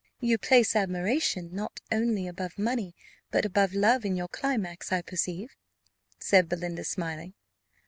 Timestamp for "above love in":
3.45-4.15